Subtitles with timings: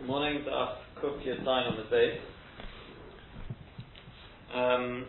[0.00, 2.16] Good morning, Daf Kuf sign on the base.
[4.48, 5.04] Um,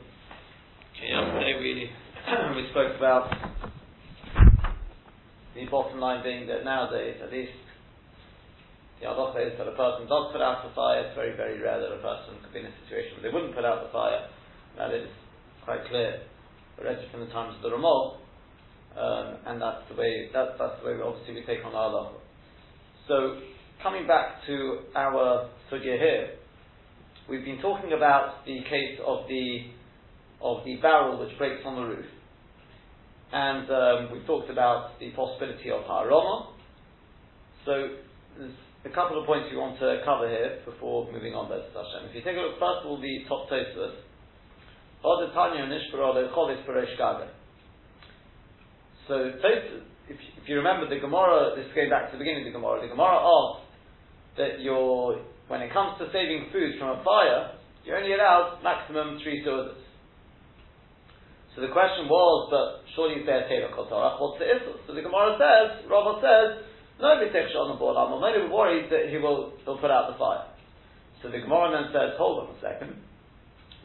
[0.99, 1.87] yesterday we
[2.59, 3.31] we spoke about
[5.55, 7.55] the bottom line being that nowadays, at least,
[8.99, 11.07] the halacha is that a person does put out the fire.
[11.07, 13.55] It's very, very rare that a person could be in a situation where they wouldn't
[13.55, 14.27] put out the fire.
[14.77, 15.07] That is
[15.63, 16.19] quite clear
[16.77, 18.17] already from the times of the Ramah,
[18.99, 21.95] um, and that's the way that, that's the way we, obviously we take on our
[21.95, 22.19] halacha.
[23.07, 23.50] So
[23.83, 26.29] coming back to our sugya here,
[27.29, 29.73] we've been talking about the case of the
[30.41, 32.05] of the barrel which breaks on the roof,
[33.33, 36.53] and um, we talked about the possibility of haroma.
[37.65, 37.97] So
[38.37, 38.53] there's
[38.85, 41.49] a couple of points we want to cover here before moving on.
[41.49, 42.09] Bez Hashem.
[42.09, 43.97] If you take a look first of all, the top Tosfos.
[49.07, 52.57] So if, if you remember the Gemara, this goes back to the beginning of the
[52.59, 52.81] Gemara.
[52.81, 53.70] The Gemara asked
[54.37, 59.19] that you're, when it comes to saving food from a fire, you're only allowed maximum
[59.23, 59.81] three seudas.
[61.55, 64.79] So the question was, but surely there Taylor Kotorach, what's the issue?
[64.87, 66.63] So the Gemara says, Rava says,
[67.01, 70.17] no Vitech on the board, I'm only worried that he will he'll put out the
[70.17, 70.47] fire.
[71.19, 73.03] So the Gemara then says, hold on a second.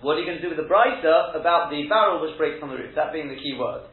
[0.04, 2.68] What are you going to do with the brighter about the barrel which breaks on
[2.68, 2.94] the roof?
[2.94, 3.88] That being the key word.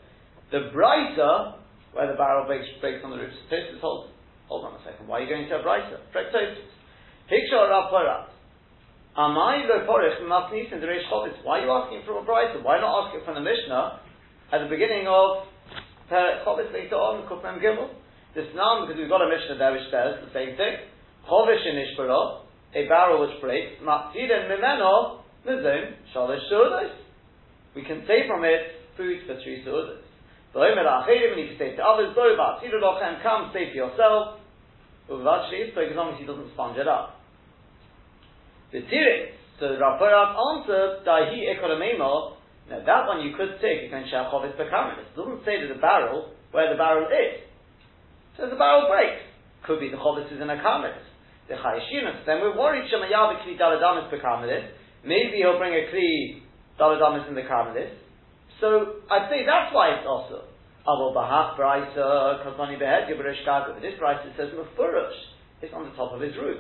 [0.52, 1.58] The brighter,
[1.96, 4.12] where the barrel breaks, breaks on the roof, Tosfos holds
[4.48, 5.08] Hold on a second.
[5.08, 6.00] Why are you going to a brighter?
[6.12, 8.34] Picture Rav Porat.
[9.18, 11.38] Amai lo porich mafnis in the Reish Chovis.
[11.44, 12.62] Why are you asking from a brighter?
[12.62, 14.02] Why not ask it from the Mishnah
[14.52, 15.46] at the beginning of
[16.12, 17.90] Chovis later on, Kufmem Gimel?
[18.36, 20.82] This now because we've got a Mishnah there which says the same thing.
[21.30, 22.42] Chovish in Ishbara,
[22.74, 26.98] a barrel which breaks, Maftiren mimeno, mizim, shalish sudas.
[27.76, 29.64] We can say from it food for three
[30.54, 31.08] sudas.
[31.08, 32.16] And you can say to others,
[33.24, 34.40] come, say to yourself.
[35.10, 37.20] Uvachli, as long as he doesn't sponge it up.
[38.72, 42.38] The Tirit, so Rav Porat answered, Dahi ekonomemo,
[42.70, 45.04] now that one you could take against Shachovis Bekamis.
[45.04, 47.44] It doesn't say to the barrel where the barrel is.
[48.38, 49.22] So the barrel breaks.
[49.68, 50.96] Could be the Chovis is in a kamis.
[51.48, 54.70] The Chayeshinus, then we're worried Shemayav Kli Daladamis Bekamis.
[55.04, 56.42] Maybe he'll bring a Kli
[56.80, 57.92] Daladamis in the Kamilis.
[58.60, 60.46] So I'd say that's why it's also.
[60.88, 63.80] Aval bahach brisa kasani behed yibresh gaga.
[63.80, 65.16] This brisa says mufurish.
[65.62, 66.60] It's on the top of his roof.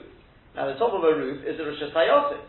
[0.55, 2.39] Now the top of a roof is a rosh hayosim.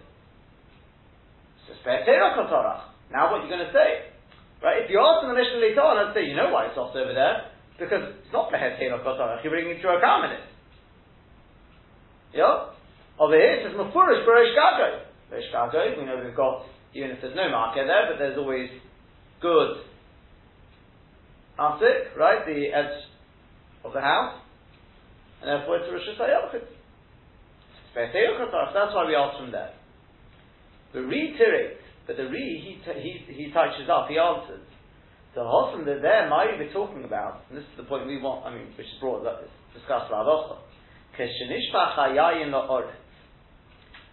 [3.11, 4.15] Now what are you going to say?
[4.63, 4.85] Right?
[4.85, 6.95] If you ask in the Mishnah later on, I'd say, you know why it's off
[6.95, 7.51] over there?
[7.79, 9.43] Because it's not behed teirah kotarach.
[9.43, 10.47] You're bringing it through a karmelis.
[12.33, 12.71] Yeah?
[13.19, 14.23] Over here it says mufurish.
[14.23, 18.71] B'resh gago, we know we've got, even if there's no marker there, but there's always
[19.41, 19.83] good
[21.59, 23.05] asik, right, the edge
[23.85, 24.41] of the house,
[25.41, 26.65] and therefore it's reshus harabim.
[27.95, 29.73] That's why we ask from there.
[30.93, 34.67] The reiterate, but the re he he he touches up, he answers.
[35.35, 38.47] The Hossam that there might be talking about, and this is the point we want.
[38.47, 39.43] I mean, which is brought up,
[39.75, 40.59] discussed by Avocha.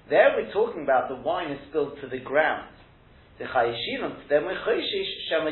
[0.09, 2.69] There we're talking about the wine is spilled to the ground.
[3.37, 5.51] The chayeshinot, then we chayshish shema.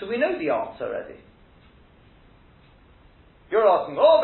[0.00, 1.20] So we know the answer already.
[3.50, 4.20] You're asking, oh,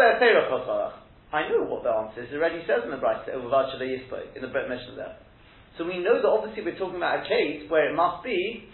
[1.32, 2.32] I know what the answer is.
[2.32, 5.16] It already says in the Brite, in the Brit Mishnah there.
[5.78, 8.68] So we know that obviously we're talking about a case where it must be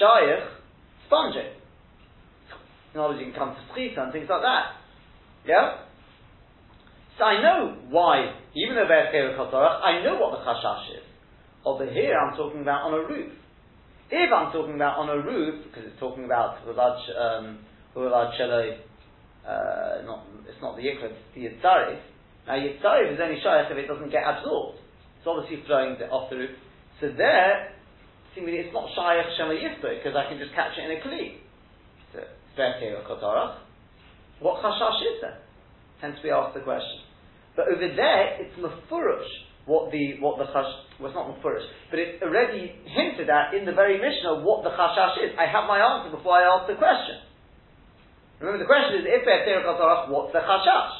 [0.00, 0.48] shayach
[1.06, 1.52] sponging.
[2.94, 4.64] In other words, you can come to schita and things like that.
[5.44, 5.84] Yeah?
[7.18, 11.04] So I know why, even though I know what the chashash is.
[11.64, 13.32] Over here, I'm talking about on a roof.
[14.12, 17.64] If I'm talking about on a roof, because it's talking about Hulad um,
[17.96, 18.04] uh,
[20.04, 21.96] not it's not the Yikra, it's the Yitzarif.
[22.46, 24.84] Now Yitzarif is only shaykh if it doesn't get absorbed.
[25.16, 26.52] It's obviously flowing off the roof.
[27.00, 27.72] So there,
[28.36, 31.40] seemingly it's not shaykh Shema because I can just catch it in a kli.
[32.12, 32.20] So,
[34.44, 35.40] What chashash is there?
[36.02, 37.00] Hence we ask the question.
[37.56, 40.66] But over there, it's mafurush what the what the chash
[40.98, 44.70] was well, not mufurish, but it's already hinted at in the very Mishnah what the
[44.74, 45.30] chashash is.
[45.38, 47.22] I have my answer before I ask the question.
[48.42, 50.94] Remember the question is if what's the chashash?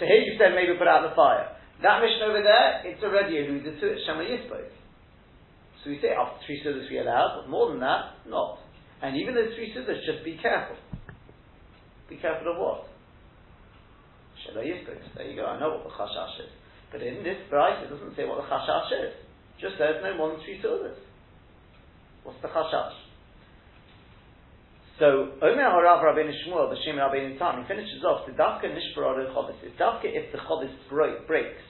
[0.00, 1.56] So here you said maybe put out the fire.
[1.82, 4.72] That Mishnah over there, it's already alluded to it, Shema Yispok.
[5.84, 8.58] So oh, we say after three sudas we allow, but more than that, not.
[9.02, 10.76] And even those three sudas, just be careful.
[12.08, 12.88] Be careful of what?
[14.40, 14.96] Shema Yispok.
[15.16, 16.52] There you go, I know what the chashash is.
[16.92, 19.14] But in this price, it doesn't say what the chashash is.
[19.14, 20.94] It just says no more than three sudas.
[22.22, 23.06] What's the chashash?
[24.98, 29.56] So, Omer Harav Rabbeinu Shmuel, B'Shem Rabbeinu Tam, he finishes off, the Dafka Nishbarad Chovis,
[29.62, 30.72] it's Dafka if the Chovis
[31.26, 31.60] breaks,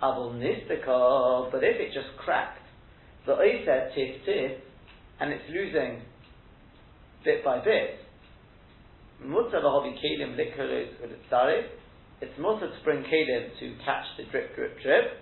[0.00, 2.62] Avol Nistika, but if it just cracked,
[3.26, 4.58] the Oiset Tif Tif,
[5.18, 6.02] and it's losing
[7.24, 7.98] bit by bit,
[9.24, 11.64] Mutter Lahovi Kelim Likoros Ulitzare,
[12.20, 15.20] it's mutter to bring Kelim to catch the drip, drip, drip,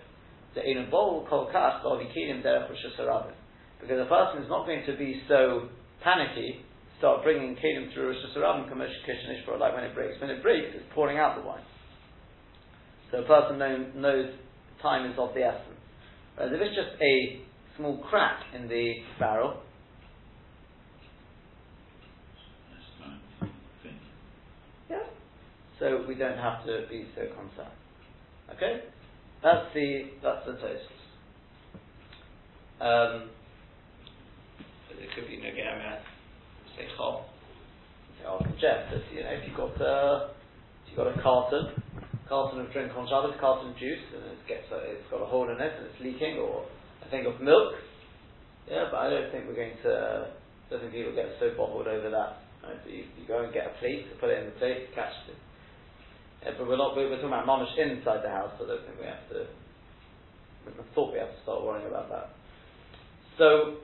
[0.54, 3.32] the a bowl Kol Derech Rosh
[3.80, 5.68] Because the person is not going to be so
[6.02, 6.62] panicky,
[6.98, 10.20] start bringing Kelim through reshus harabim, Kishnish like when it breaks.
[10.20, 11.62] When it breaks, it's pouring out the wine.
[13.10, 14.30] So a person knows, knows
[14.80, 15.80] time is of the essence.
[16.36, 17.42] Whereas if it's just a
[17.76, 19.62] small crack in the barrel,
[25.78, 27.74] so we don't have to be so concerned.
[28.54, 28.80] Okay?
[29.42, 30.88] That's the that's the toast.
[32.80, 33.30] Um,
[34.90, 36.00] it could be Nagamas,
[36.76, 37.24] say Chol.
[38.26, 40.32] I'll suggest that you know if you've got a
[40.84, 41.82] if you've got a carton,
[42.28, 45.26] carton of drink on Shabbos, carton of juice, and it gets a, it's got a
[45.26, 46.64] hole in it and it's leaking, or
[47.04, 47.74] a thing of milk.
[48.68, 50.32] Yeah, but I don't think we're going to.
[50.32, 52.40] I don't think people get so bobbled over that.
[52.64, 52.80] Right?
[52.88, 55.36] You, you, go and get a plate, put it in the plate, catch it.
[56.44, 59.00] Yeah, but we're not, we're, talking about mamish inside the house, so I don't think
[59.00, 59.46] we have to,
[60.68, 62.30] I thought we have to start worrying about that.
[63.38, 63.76] So,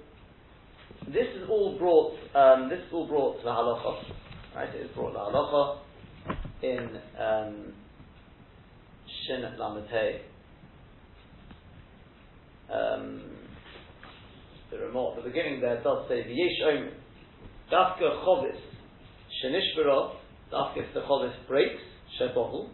[1.07, 4.15] this is all brought, um, this is all brought to the halacha,
[4.55, 4.75] right?
[4.75, 5.79] It is brought to the halacha
[6.63, 7.73] in um,
[9.27, 10.21] Shin Lametei.
[12.71, 13.23] Um,
[14.71, 16.93] the remote at the beginning there does say V'yesh Omer
[17.73, 18.61] Dafka Chovis
[19.43, 20.13] Shenishbara
[20.53, 21.83] Dafka if the Chovis breaks
[22.21, 22.69] shebohu.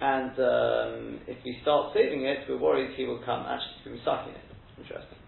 [0.00, 4.00] And um, if we start saving it, we're worried he will come actually to be
[4.04, 4.80] sucking it.
[4.80, 5.18] Interesting.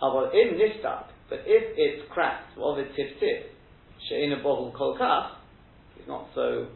[0.00, 3.50] But in nistak, but if it's cracked, well, it's tip tip,
[4.44, 5.30] bohul kol kach,
[5.96, 6.68] he's not so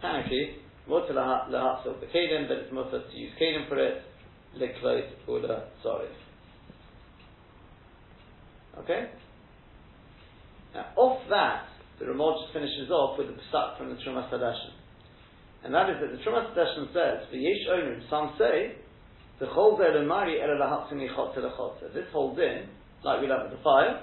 [0.00, 0.56] panicky.
[0.88, 4.02] Mutter the b'kedim, but it's mutter to use kedim for it.
[4.58, 6.08] Liklot ula sorry.
[8.78, 9.08] Okay.
[10.74, 11.66] Now, off that,
[12.02, 14.74] the Ramah just finishes off with the psak from the Trumas Hadeshen.
[15.62, 18.74] And that is that the Trumas Hadeshen says, the V'yesh onim, some say,
[19.38, 20.42] the chol mari
[21.94, 22.66] This holds in,
[23.04, 24.02] like we love with the fire,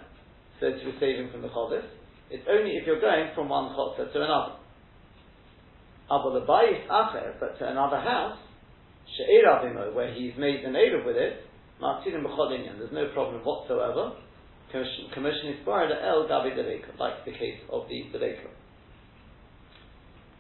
[0.62, 1.84] so to be saving from the chodesh.
[2.32, 4.56] It's only if you're going from one chotzer to another.
[6.10, 8.38] Abba the bayis acher, but to another house,
[9.18, 11.44] she'eravimo, where he's made an eruv with it,
[11.82, 14.14] martinim b'chodinyan, there's no problem whatsoever,
[14.72, 18.48] commission is borrowed el gabi deleka, like the case of the deleka.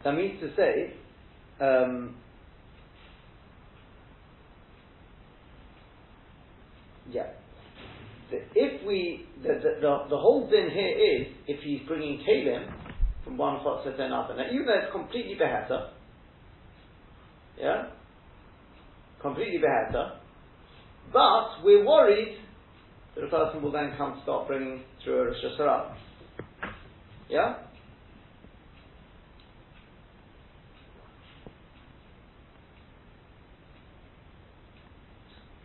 [0.04, 0.94] That means to say,
[1.60, 2.16] um,
[7.12, 7.28] yeah,
[8.32, 12.72] if we, the, the, the, the, whole thing here is, if he's bringing kalim
[13.24, 14.36] from one chotzer to another.
[14.36, 15.90] Now, even though it's completely beheta,
[17.60, 17.88] yeah,
[19.22, 20.18] completely beheta,
[21.12, 22.38] but we're worried
[23.24, 25.96] a person will then come to start bringing through a reshus harabim.
[27.30, 27.56] Yeah?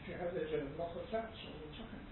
[0.07, 0.41] You have a
[0.97, 2.05] of flats all the time.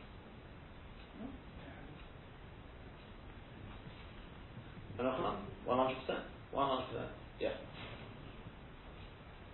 [5.65, 6.25] One hundred percent.
[6.53, 7.11] One hundred percent.
[7.41, 7.57] Yeah.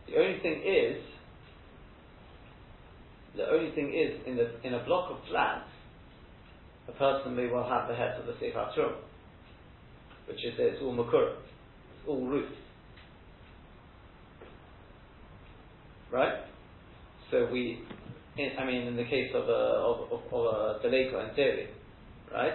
[0.07, 1.03] The only thing is,
[3.37, 5.69] the only thing is in the in a block of flats,
[6.89, 8.95] a person may well have the head of the Sefer Trum,
[10.27, 12.49] which is it's all makur, it's all roof.
[16.11, 16.35] Right?
[17.31, 17.81] So we,
[18.39, 21.69] in, I mean, in the case of a, of, of, of a Deleka in theory,
[22.33, 22.55] right?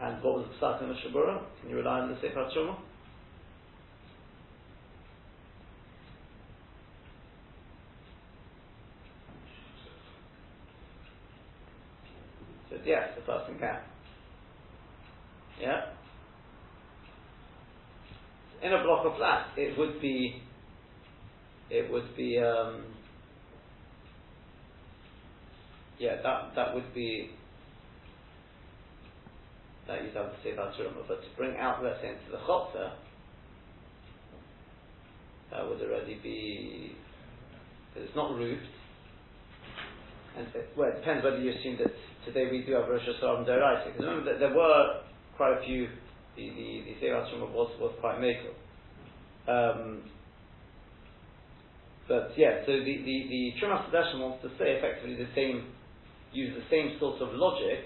[0.00, 1.42] And what was the Psak in the Shabura?
[1.60, 2.76] Can you rely on the Sefer Truma?
[12.88, 13.78] Yes, the person can.
[15.60, 15.92] Yeah?
[18.62, 20.42] In a block of flats, it would be,
[21.70, 22.82] it would be, um,
[25.98, 27.30] yeah, that, that would be,
[29.86, 32.38] that you'd have to say about Turma, but to bring out, let's say, into the
[32.38, 32.92] Chotzer,
[35.52, 36.96] that would already be,
[37.92, 38.62] because it's not roofed,
[40.36, 41.92] and well, it depends whether you assume that
[42.28, 43.92] today we do have reshus harabim and.
[43.92, 45.00] Because remember that there were
[45.36, 45.88] quite a few,
[46.36, 48.52] the, the, the Seirat was, was quite makel.
[49.48, 50.02] Um,
[52.06, 53.88] but yeah, so the, the, the Trumas
[54.20, 55.72] wants to say effectively the same,
[56.32, 57.84] use the same sort of logic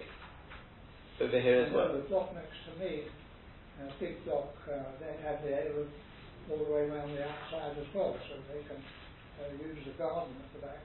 [1.21, 1.93] over here as well.
[1.95, 3.07] The block next to me,
[3.83, 5.87] a big block, uh, they have the area
[6.51, 8.79] all the way around the outside as well, so they can
[9.43, 10.83] uh, use the garden at the back.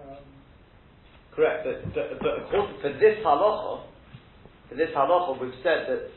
[0.00, 0.24] Um,
[1.36, 3.82] Correct, but, but, but according, for this halacha,
[4.70, 6.08] for this halacha, we've said that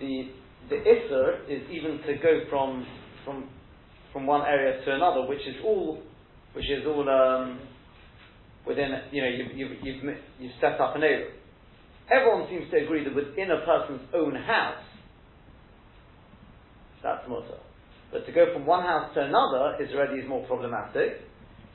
[0.00, 0.32] the
[0.68, 2.84] the isser is even to go from
[3.24, 3.48] from
[4.12, 6.02] from one area to another, which is all
[6.52, 7.60] which is all um,
[8.66, 11.30] within you know you've, you've, you've, you've set up an area.
[12.10, 14.82] Everyone seems to agree that within a person's own house,
[17.02, 17.60] that's mutter.
[18.10, 21.20] But to go from one house to another is already is more problematic.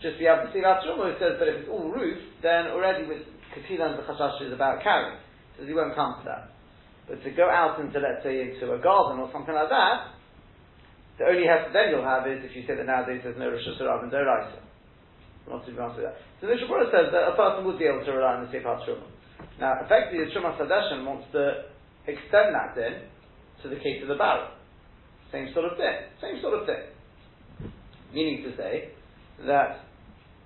[0.04, 3.24] Just the Abba Silat who says that if it's all roof, then already with
[3.56, 5.16] Katilan the Chashash is about carrying.
[5.56, 6.52] So he won't come to that.
[7.08, 10.12] But to go out into, let's say, into a garden or something like that,
[11.20, 13.80] the only have then you'll have is if you say that nowadays there's no reshus
[13.80, 14.60] harabim and Doraisa.
[15.48, 16.20] Not to be honest with that.
[16.42, 18.80] So the Shabbat says that a person would be able to rely on the Sefer
[18.84, 19.08] Truma.
[19.60, 21.72] Now, effectively, the Trumas Hadeshen wants to
[22.08, 23.08] extend that then
[23.64, 24.52] to the case of the barrel.
[25.32, 25.96] Same sort of thing.
[26.20, 27.72] Same sort of thing.
[28.14, 28.92] Meaning to say
[29.46, 29.84] that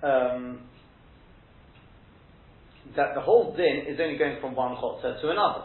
[0.02, 0.60] um,
[2.96, 5.64] that the whole din is only going from one chotzer to another.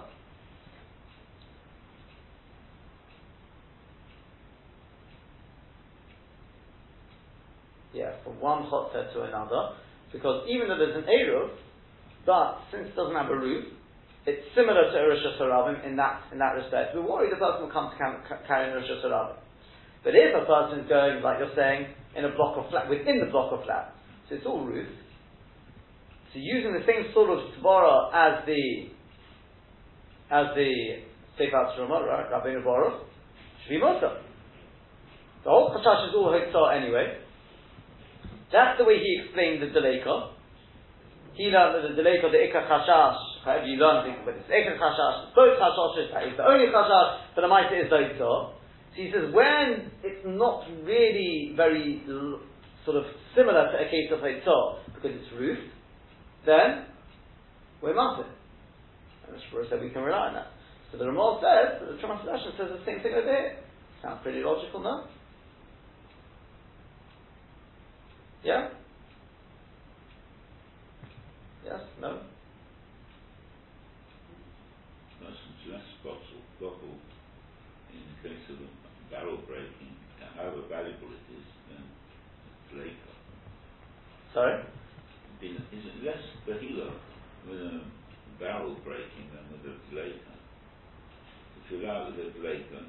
[7.94, 9.76] Yeah, from one chotzer to another,
[10.12, 11.50] because even though there's an eruv,
[12.26, 13.66] but since it doesn't have a roof,
[14.26, 16.96] it's similar to reshus harabim in that in that respect.
[16.96, 17.98] We're worried the person will come to
[18.48, 19.36] carry reshus harabim.
[20.04, 23.20] But if a person is going, like you're saying, in a block of flat, within
[23.20, 23.92] the block of flats,
[24.34, 24.90] so it's all roofed.
[26.34, 28.90] So using the same sort of svara as the
[30.34, 30.74] as the
[31.38, 33.06] Sefer Shema, right, Rabbeinu Baruch,
[33.64, 33.80] should be.
[33.80, 37.18] The whole chashash is all hotzah anyway.
[38.52, 40.30] That's the way he explained the deleka.
[41.34, 44.80] He learned that the deleka, the ikka chashash, however you learn things, but it's ikka
[44.80, 48.54] chashash, both chashashes, that is the only chashash, but the mitzvah is the hotzah.
[48.96, 52.02] So he says when it's not really very
[52.86, 55.74] sort of similar to a case of Haitzah because it's roofed,
[56.46, 56.86] then
[57.82, 58.28] we're mounted.
[59.28, 60.48] And the Shura said we can rely on that.
[60.92, 63.58] So the Ramal says, the Trumas says the same thing over here.
[64.02, 65.06] Sounds pretty logical, no?
[68.44, 68.70] Yeah?
[71.66, 71.80] Yes?
[72.02, 72.20] No?
[75.24, 75.40] Less,
[75.72, 76.20] less bottle,
[76.60, 76.98] bottle
[77.94, 78.70] in the case of a
[79.10, 79.96] barrel breaking,
[80.36, 81.46] however valuable it is,
[82.76, 83.14] Later.
[84.34, 84.64] Sorry?
[85.42, 86.90] Is it less behila
[87.50, 87.82] with a
[88.40, 90.34] barrel breaking than with a later?
[91.66, 92.82] If you allow with a later,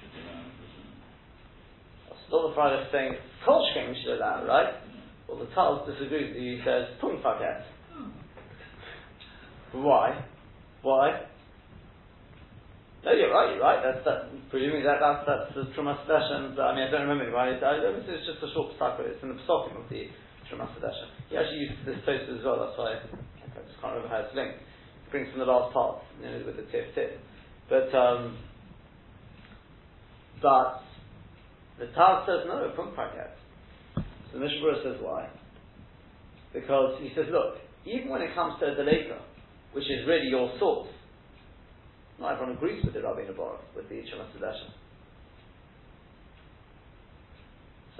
[0.00, 3.14] should allow it Still the Friday saying
[3.46, 4.74] Kolshkin should allow, right?
[5.28, 6.56] Well, the Taz disagrees with you.
[6.58, 7.62] He says Punfaket.
[7.92, 9.82] Hmm.
[9.82, 10.24] Why?
[10.82, 11.22] Why?
[13.04, 13.54] No, you're right.
[13.54, 13.80] You're right.
[13.82, 14.28] That's that.
[14.50, 16.04] Presumably that that's that's the Trumas.
[16.04, 17.56] I mean, I don't remember it right.
[17.62, 19.06] I, is just a short cycle.
[19.06, 20.08] It's in the Psokim of the
[20.58, 21.08] Sedeshan.
[21.28, 22.58] He actually uses this toast as well.
[22.58, 24.58] That's why I just can't remember how it's linked.
[24.58, 27.20] It brings from the last part, you know, with the tip tip.
[27.68, 28.38] But um,
[30.42, 30.82] but
[31.78, 33.30] the Taz says no, from packet.
[33.94, 35.28] So the Mishnah says why?
[36.52, 39.18] Because he says, look, even when it comes to a deleka,
[39.72, 40.88] which is really your source,
[42.18, 44.24] not everyone agrees with the Rabbi Nabar, with the Shema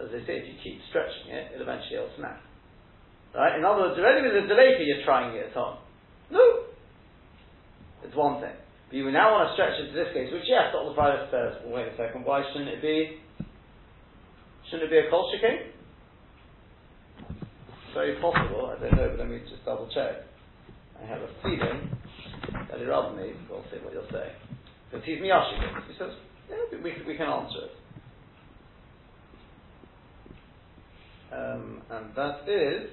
[0.00, 2.40] As they say, if you keep stretching it, it eventually will snap.
[3.36, 3.58] Right?
[3.58, 5.78] In other words, already with the delay you're trying it on.
[6.32, 6.72] No!
[8.02, 8.56] It's one thing.
[8.88, 10.96] But you now want to stretch it to this case, which yes, Dr.
[10.96, 13.20] Friday says, well, wait a second, why shouldn't it be
[14.70, 15.74] shouldn't it be a kol shikain?
[17.94, 20.22] Very possible, I don't know, but let me just double check.
[20.94, 21.90] I have a feeling
[22.70, 24.30] that he rather me, we'll see what you'll say.
[24.90, 25.58] Because he's Miyashik.
[25.88, 26.14] He says,
[26.48, 27.74] yeah, we, we can answer it.
[31.32, 32.90] Um, and that is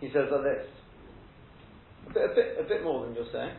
[0.00, 0.66] he says like this.
[2.08, 3.56] A bit, a bit, a bit more than you're saying.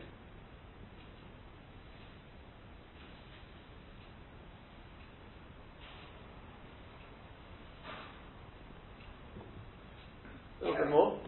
[10.61, 11.19] A little bit more.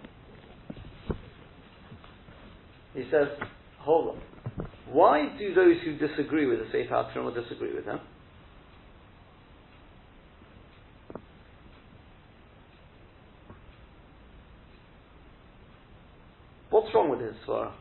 [2.95, 3.47] He says,
[3.79, 4.67] hold on.
[4.91, 7.99] Why do those who disagree with the Sefer Torah disagree with him?
[17.09, 17.71] with his svara?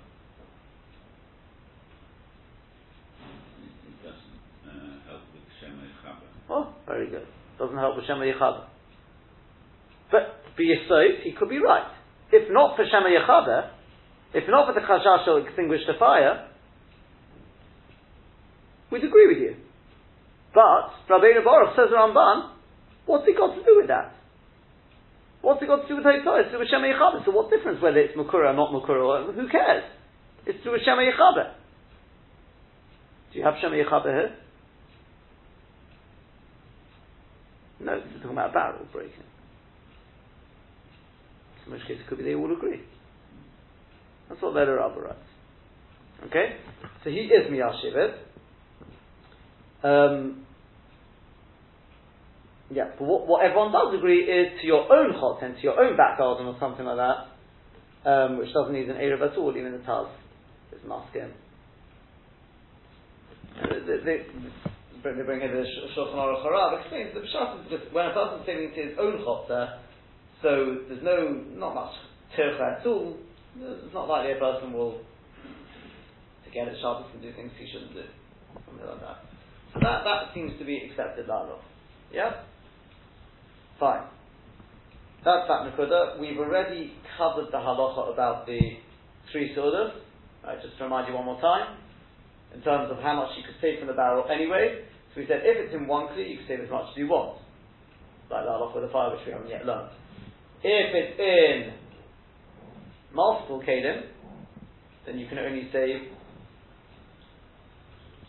[3.86, 4.18] It doesn't
[4.66, 6.26] uh, help with Shema Yechaba.
[6.50, 7.26] Oh, very good.
[7.58, 8.66] Doesn't help with Shema Yechada.
[10.10, 11.90] But B'Yisod, he could be right.
[12.32, 13.70] If not for Shema Yechada,
[14.34, 16.48] if not for the Chashash will extinguish the fire,
[18.90, 19.56] we'd agree with you.
[20.52, 22.50] But Rabbeinu Baruch says Ramban,
[23.06, 24.14] what's it got to do with that?
[25.40, 26.46] What's it got to do with Haitzah?
[26.46, 27.24] It's to Yechada.
[27.24, 29.34] So what difference whether it's Makura or not Makura?
[29.34, 29.84] Who cares?
[30.46, 31.54] It's to Shema Yechada.
[33.32, 34.36] Do you have Shema Yechada here?
[37.80, 39.12] No, this is talking about barrel breaking.
[41.66, 42.80] In which case it could be they all agree.
[44.28, 45.18] That's what Elya Rabba writes.
[46.26, 46.56] Okay?
[47.02, 48.14] So he is Miyashivet.
[49.82, 50.46] Um,
[52.70, 55.78] yeah, but what, what everyone does agree is to your own hot tent, to your
[55.78, 59.54] own back garden or something like that, um, which doesn't need an Erev at all,
[59.56, 60.08] even the Taz
[60.72, 61.32] is masking.
[63.62, 65.64] They, they, they bring in the
[65.96, 68.98] Shulchan Aruch Harav explains that Pshat is just when a person is saving to his
[68.98, 69.78] own chotzer,
[70.42, 71.92] so there's no not much
[72.36, 73.16] tircha at all.
[73.60, 74.98] It's not likely a person will
[76.44, 78.02] to get at Shabbos and do things he shouldn't do,
[78.66, 79.18] something like that.
[79.72, 81.60] So that that seems to be accepted lalo.
[82.12, 82.42] Yeah,
[83.78, 84.06] fine.
[85.24, 86.20] That's that nakuda.
[86.20, 88.58] We've already covered the halacha about the
[89.32, 90.02] three sodas.
[90.44, 91.78] Right, just to remind you one more time,
[92.54, 94.84] in terms of how much you could save from the barrel anyway.
[95.14, 97.06] So we said if it's in one kli, you can save as much as you
[97.06, 97.38] want.
[98.30, 99.90] Like that off with the fire, which we haven't yet learned.
[100.62, 101.83] If it's in
[103.14, 104.02] multiple kalim,
[105.06, 106.08] then you can only save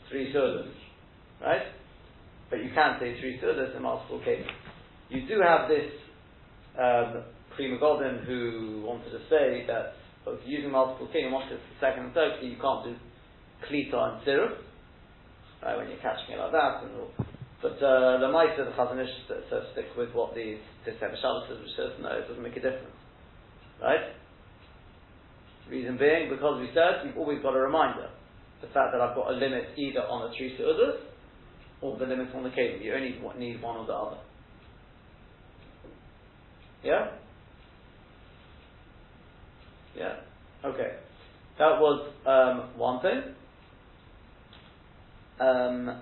[0.09, 0.71] three sudas.
[1.41, 1.63] Right?
[2.49, 4.45] But you can save three sudas in multiple kalim.
[5.09, 5.91] You do have this
[6.77, 7.23] um,
[7.55, 12.05] Pri Megadim who wanted to say that both using multiple kalim, once it's the second
[12.05, 12.95] and third you can't do
[13.69, 14.59] klita and syrup
[15.63, 16.83] right, when you're catching it like that.
[16.83, 17.11] And all.
[17.61, 21.57] But uh, the Maisa, the Chazon Ish, says stick with what the Tosefes Shabbos says,
[21.59, 22.93] which says no, it doesn't make a difference.
[23.81, 24.13] Right?
[25.69, 28.09] Reason being, because we said you've always got a reminder.
[28.61, 31.01] The fact that I've got a limit either on the three others
[31.81, 32.83] or the limit on the cable.
[32.83, 34.17] You only need one or the other.
[36.83, 37.07] Yeah?
[39.97, 40.15] Yeah?
[40.63, 40.97] Okay.
[41.57, 43.21] That was um, one thing.
[45.39, 46.01] Um,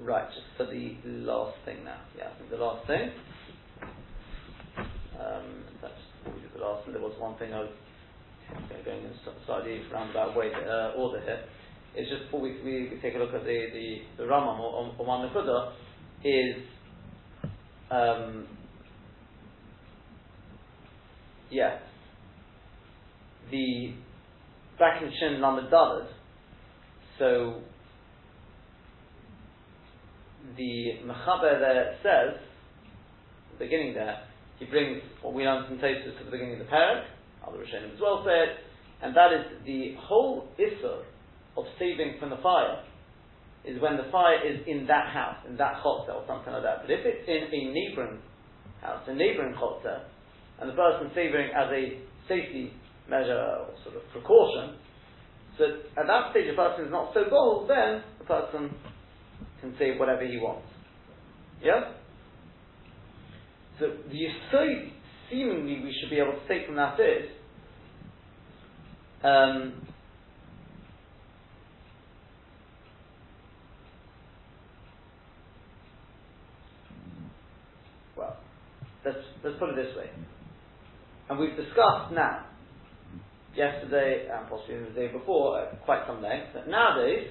[0.00, 1.98] right, just for the last thing now.
[2.16, 3.10] Yeah, I think the last thing.
[5.14, 5.94] Um, that's
[6.54, 6.94] the last thing.
[6.94, 7.70] There was one thing I was
[8.84, 9.12] going in
[9.46, 11.44] slightly roundabout way uh, order here.
[11.94, 15.28] It's just before we, we, take a look at the the, the Ramam or, one
[15.28, 15.72] Nakuda
[16.24, 16.62] is
[17.90, 18.46] um,
[21.50, 21.78] yeah
[23.50, 23.94] the
[24.78, 25.72] back in Shin Lamed.
[27.18, 27.62] So
[30.56, 32.40] the Mechaber there says,
[33.52, 34.20] the beginning there,
[34.58, 37.04] he brings what we learned from Tosfos to the beginning of the parak,
[37.48, 38.60] other Rishonim as well said,
[39.02, 41.02] and that is the whole Isser
[41.56, 42.84] of saving from the fire
[43.64, 46.82] is when the fire is in that house, in that chotzer or something like that.
[46.82, 48.18] But if it's in a neighboring
[48.80, 50.04] house, a neighboring chotzer,
[50.60, 52.72] and the person saving as a safety
[53.08, 54.78] measure or sort of precaution,
[55.58, 55.64] so
[55.98, 58.70] at that stage the person is not so bold, then the person
[59.60, 60.66] can say whatever he wants.
[61.62, 61.92] Yeah?
[63.78, 64.90] So the Yisod,
[65.30, 67.30] seemingly we should be able to take from that is,
[69.24, 69.74] um,
[78.16, 78.36] well,
[79.04, 80.10] let's, let's put it this way.
[81.30, 82.46] And we've discussed now,
[83.54, 87.28] yesterday and possibly the day before, at quite some length, that nowadays,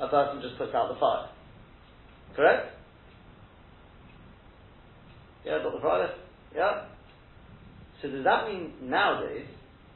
[0.00, 1.28] a person just puts out the fire.
[2.36, 2.74] Correct?
[5.44, 5.80] Yeah, Dr.
[5.80, 6.12] Friday?
[6.54, 6.86] Yeah?
[8.02, 9.46] So does that mean nowadays,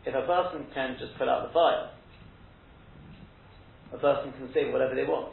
[0.07, 1.91] if a person can just put out the fire,
[3.93, 5.33] a person can say whatever they want?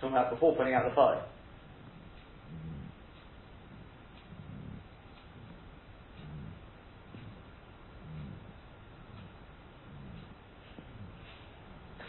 [0.00, 1.22] Talking about before putting out the fire.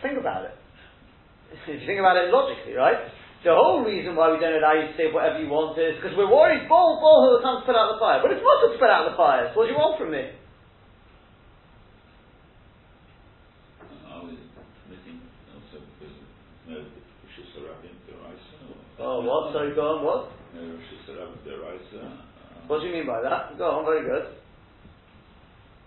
[0.02, 0.52] Think about it.
[1.68, 2.98] If you think about it logically, right?
[3.42, 6.14] The whole reason why we don't allow you to say whatever you want is because
[6.14, 8.22] we're worried, Bol, Bol, who to put out the fire.
[8.22, 9.50] But it's not to put out the fire.
[9.50, 10.30] So what do you want from me?
[14.14, 14.38] Are we
[14.94, 15.26] missing
[15.58, 16.30] also because of
[16.70, 18.78] no reshus harabim Deraisa?
[19.02, 19.58] Oh, what?
[19.58, 20.30] Sorry, go on, what?
[20.54, 21.98] No reshus harabim Deraisa?
[21.98, 23.58] Uh, what do you mean by that?
[23.58, 24.38] Go on, very good.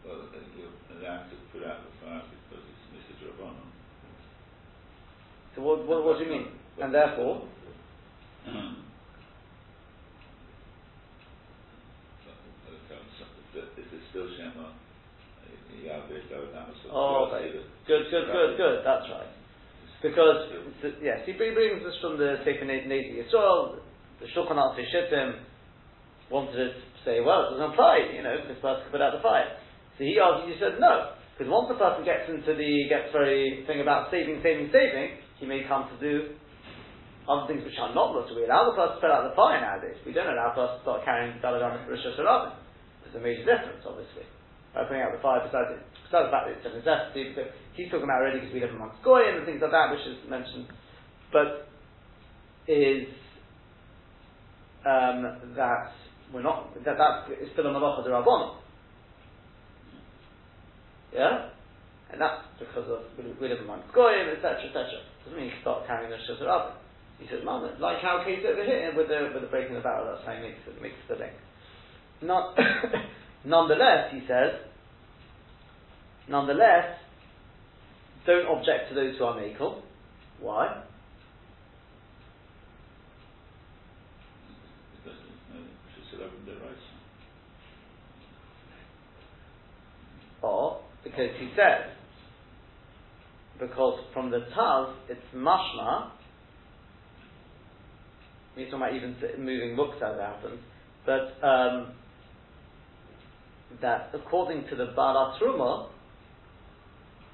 [0.02, 3.30] you're allowed to put out the fire because it's Mr.
[3.30, 3.70] Rabbanon.
[5.54, 6.63] So what, what, what do you mean?
[6.80, 7.42] And therefore,
[13.54, 14.74] This is still Shema.
[16.90, 17.54] Oh, okay.
[17.86, 18.76] Good, good, good, good.
[18.82, 19.30] That's right.
[20.02, 20.50] Because,
[21.02, 23.78] yes, he brings this from the Sefer Nezi Yisrael,
[24.20, 25.40] the Shulchan Aruch Shittim
[26.30, 26.68] wanted to
[27.04, 29.56] say, well, it doesn't apply, you know, this person could put out the fire.
[29.98, 33.64] So he argued, he said, no, because once the person gets into the, gets very
[33.66, 36.34] thing about saving, saving, saving, he may come to do
[37.28, 38.36] other things which are not mutter.
[38.36, 39.96] We allow the person to put out the fire nowadays.
[40.04, 42.52] We don't allow the person to start carrying the Daladan reshus harabim.
[43.04, 44.28] There's a major difference, obviously.
[44.76, 48.04] By putting out the fire, besides, the fact that it's a necessity, because he's talking
[48.04, 50.68] about already because we live amongst Goyim and things like that, which is mentioned.
[51.32, 51.68] But
[52.66, 53.08] is
[54.86, 55.92] um, that
[56.32, 58.56] we're not that that is still a malacha derabbanon.
[61.12, 61.50] Yeah,
[62.10, 64.86] and that's because of we live amongst goyim, etc., etc.
[65.24, 66.72] Doesn't mean you start carrying the shazar
[67.18, 69.88] he says, Mama, like our case over here with the with the breaking of the
[69.88, 71.32] barrel, that's how he makes it makes the link.
[72.22, 72.56] Not
[73.44, 74.60] nonetheless, he says,
[76.28, 76.98] nonetheless,
[78.26, 79.82] don't object to those who are makel.
[80.40, 80.82] Why?
[90.42, 91.90] Or because he says,
[93.58, 96.10] because from the Taz it's mashma
[98.56, 100.60] we're talking about even moving as it happens,
[101.04, 101.92] but um,
[103.80, 104.86] that according to the
[105.40, 105.88] Truma,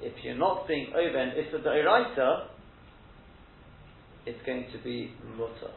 [0.01, 2.47] if you're not being over an Issa Da'iraita,
[4.27, 5.73] it's going to be Mutter.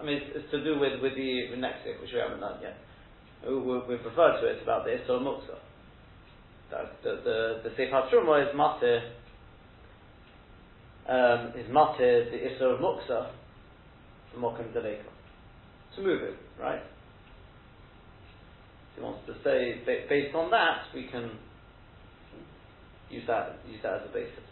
[0.00, 2.60] I mean, it's, it's to do with, with the next bit, which we haven't done
[2.62, 2.76] yet.
[3.46, 5.56] We, we've referred to it it's about the Isra Muksa.
[6.70, 9.00] The the, the is matir
[11.08, 13.30] um, is matir the Isra of Muksa
[14.34, 15.10] the Mokim Deleka.
[15.96, 16.82] To move it, right?
[18.94, 21.30] He wants to say based on that we can
[23.08, 24.44] use that use that as a basis.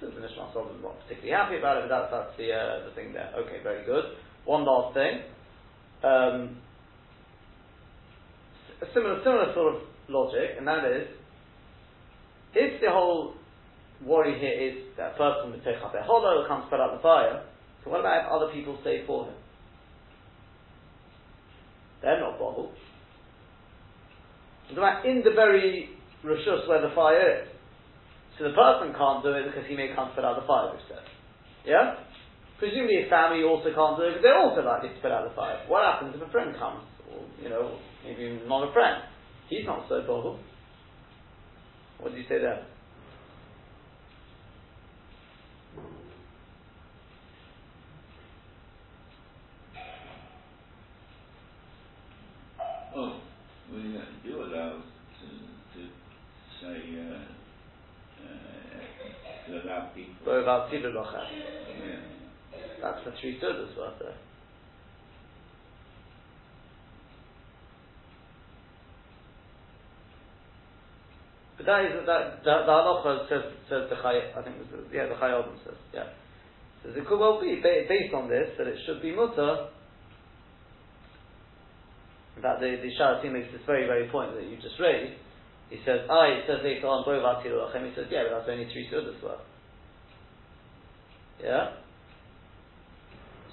[0.00, 2.94] So the Nishma Solomon not particularly happy about it, but that's, that's the uh, the
[2.96, 3.30] thing there.
[3.38, 4.04] Okay, very good.
[4.44, 5.20] One last thing.
[6.02, 6.56] Um,
[8.82, 11.08] a similar, similar sort of logic, and that is,
[12.54, 13.34] if the whole
[14.04, 17.02] worry here is that a person would take up their hollow, comes put out the
[17.02, 17.44] fire,
[17.82, 19.34] so what about if other people say for him?
[22.02, 22.72] They're not bottled.
[24.68, 25.90] What about in the very
[26.24, 27.48] rishus where the fire is?
[28.38, 31.04] So the person can't do it because he may come put out the fire, says.
[31.64, 31.94] Yeah?
[32.64, 35.34] Presumably his family also can't do it because they're also likely to put out the
[35.36, 35.60] fire.
[35.68, 36.80] What happens if a friend comes?
[37.12, 39.02] Or, you know, maybe not a friend.
[39.50, 40.40] He's not so bothered.
[42.00, 42.64] What do you say there?
[52.96, 53.20] Oh,
[53.70, 54.80] we uh, do allow
[55.20, 55.26] to,
[55.74, 55.88] to
[56.62, 60.14] say uh, uh, to allow people.
[62.84, 64.12] That's for three sudas worth there.
[71.56, 75.08] But that is that the, the halacha says says the chay, I think was, yeah
[75.08, 76.12] the Chayei Adam says yeah.
[76.84, 79.72] Says it could well be based on this that it should be mutter.
[82.42, 85.16] That the the Sharatim makes this very very point that you just raised.
[85.70, 89.16] He says, ah, it says later on, He says, yeah, but that's only three sudas
[89.22, 89.40] worth.
[91.42, 91.80] Yeah?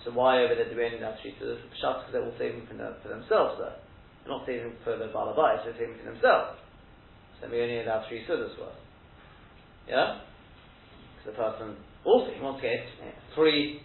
[0.03, 1.61] So why over there do we only have three sudas?
[1.77, 3.77] Pshat because they're all saving for, for themselves there.
[4.25, 6.57] They're not saving for the balabai, they're saving for themselves.
[7.39, 8.77] So we only allow three sudas worth.
[9.87, 10.21] Yeah?
[11.17, 12.85] Because the person also he wants to get
[13.35, 13.81] three,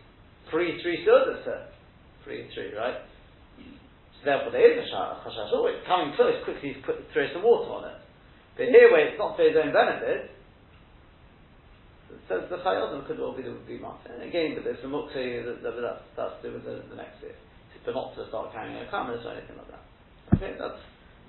[0.51, 1.69] three, three sudas, sir.
[2.25, 3.01] Three and three, right?
[3.57, 5.25] So therefore there is a chashash.
[5.25, 6.77] It's coming close, quickly
[7.13, 8.01] throw some water on it.
[8.57, 10.33] But here where it's not for his own benefit,
[12.29, 15.63] so the Chayyim could all be the be And again, but there's the Mukti, that,
[15.63, 17.35] that, that's, that's to do with the, the next bit.
[17.85, 19.85] But not to start carrying a cameras or anything like that.
[20.35, 20.83] Okay, that's,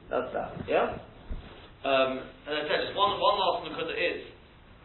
[0.10, 0.58] that's that.
[0.68, 0.98] Yeah?
[1.86, 2.18] Um,
[2.50, 4.26] and I said, just one, one last Nakuda is,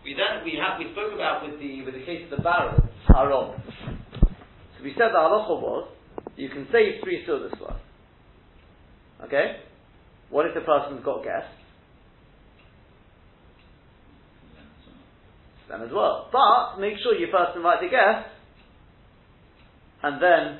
[0.04, 2.76] we then, we have, we spoke about with the, with the case of the barrel,
[3.08, 3.56] harom.
[4.76, 5.88] So we said the halacha was,
[6.36, 7.80] you can save three sudas worth.
[9.24, 9.60] Okay?
[10.28, 11.56] What if the person's got guests?
[15.72, 16.28] Then as well.
[16.30, 18.28] But make sure you first invite the guest
[20.02, 20.58] and then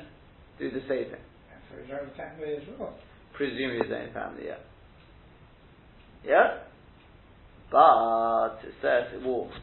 [0.57, 1.21] do the saving.
[1.21, 2.97] And for his own family as well.
[3.37, 4.57] Presumably his own family, yeah.
[6.25, 6.63] Yeah?
[7.71, 9.55] But it says it walks.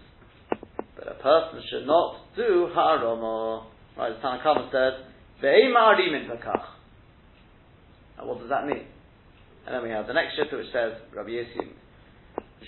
[0.94, 3.64] But a person should not do harama.
[3.98, 5.04] Right, the Tanna Kamma says,
[5.42, 6.62] arimin bakach.
[8.18, 8.86] Now what does that mean?
[9.66, 11.74] And then we have the next shitta which says, Rabbi Yossi,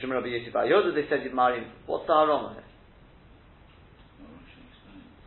[0.01, 1.67] Shimon Rabbi Bar Yoda, they said Marim.
[1.87, 2.65] What's the harama here?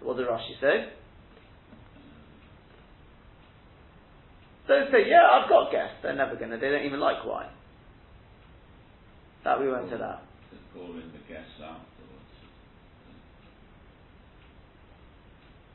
[0.06, 0.86] What did Rashi say?
[4.68, 5.98] Don't say, yeah, I've got guests.
[6.04, 7.50] They're never gonna, they don't even like wine.
[9.44, 10.22] That we won't allow.
[10.52, 11.82] To call in the guests afterwards.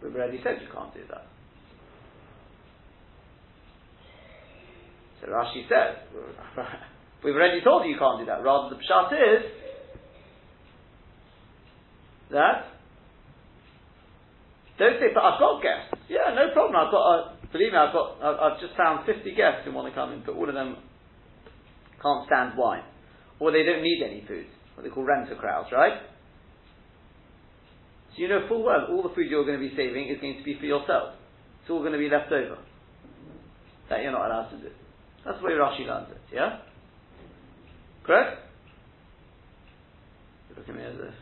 [0.03, 1.27] We've already said you can't do that.
[5.21, 5.99] So Rashi says,
[7.25, 8.45] we've already told you you can't do that.
[8.45, 9.45] Rather, the pshat is
[12.31, 12.70] that
[14.81, 15.93] don't say, but I've got guests.
[16.09, 16.75] Yeah, no problem.
[16.75, 17.17] I've got, a,
[17.53, 20.23] believe me, I've got, I've, I've just found 50 guests who want to come in,
[20.25, 20.77] but all of them
[22.01, 22.83] can't stand wine.
[23.39, 24.47] Or they don't need any food.
[24.75, 26.01] What they call renter crowds, right?
[28.13, 30.39] So you know full well all the food you're going to be saving is going
[30.39, 31.15] to be for yourself.
[31.63, 32.59] It's all going to be left over.
[33.89, 34.71] That you're not allowed to do.
[35.25, 36.59] That's the way Rashi learns it, yeah?
[38.05, 38.39] Correct?
[40.57, 41.15] Look at me as if.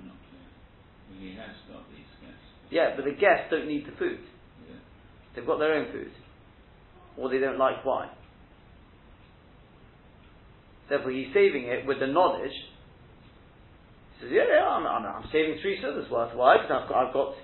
[0.00, 0.46] I'm not clear.
[1.05, 2.46] Well, he has got these guests.
[2.70, 4.20] Yeah, but the guests don't need the food.
[4.68, 4.76] Yeah.
[5.34, 6.10] They've got their own food.
[7.16, 8.10] Or they don't like wine.
[10.88, 12.54] Therefore, he's saving it with the knowledge.
[14.14, 16.34] He says, yeah, yeah, I'm, I'm, I'm saving three sudas worth.
[16.34, 16.58] Why?
[16.58, 17.34] Because I've got, I've got,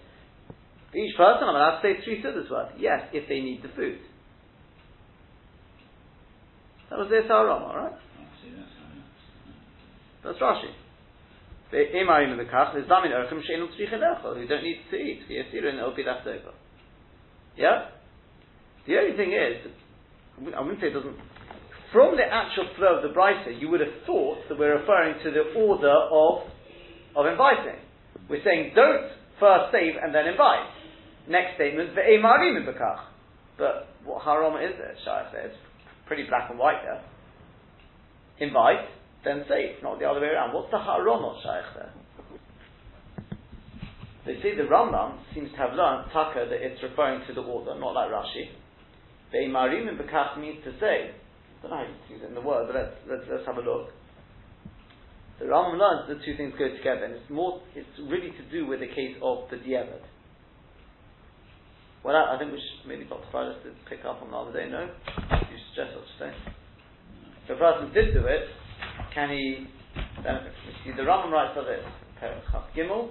[0.94, 2.70] each person I'm allowed to save three sudas worth.
[2.78, 3.98] Yes, if they need the food.
[6.90, 7.92] That was their Saharam, alright?
[8.44, 10.81] See, that's how it That's Rashi.
[11.78, 15.22] Imarim in the Kach, there's Damin Erchim Sheinum Tzrichin Echel, who don't need to eat.
[15.28, 16.52] The Yasir and it'll be left over.
[17.56, 17.88] Yeah?
[18.86, 19.66] The only thing is,
[20.54, 21.16] I wouldn't- say it doesn't,
[21.92, 25.30] from the actual flow of the Brisa, you would have thought that we're referring to
[25.30, 26.48] the order of,
[27.14, 27.80] of inviting.
[28.28, 30.68] We're saying don't first save and then invite.
[31.28, 33.00] Next statement, the Imarim in the Kach.
[33.58, 35.52] But what haram is it, Shai says?
[36.06, 37.04] Pretty black and white there.
[38.40, 38.88] Invite,
[39.24, 40.52] then save, not the other way around.
[40.52, 41.92] What's the haram of Shaykh there?
[44.26, 47.78] They say the Rambam seems to have learned Taka that it's referring to the order,
[47.78, 48.50] not like Rashi.
[49.32, 52.34] The Imarim in Bekach means to say, I don't know how to use it in
[52.34, 53.90] the word, but let's, let's, let's have a look.
[55.38, 58.66] The Rambam learns the two things go together, and it's more, it's really to do
[58.66, 60.06] with the case of the Diavad.
[62.04, 63.26] Well, I, I think we should, maybe Dr.
[63.30, 64.86] Friday did pick up on the other day, no?
[64.86, 66.34] You suggest such a thing?
[67.46, 68.46] If a person did do it,
[69.14, 69.66] can he
[70.22, 70.76] benefit from it?
[70.84, 71.84] See, the Rambam writes for this,
[72.20, 73.10] Perek Chaf Gimel,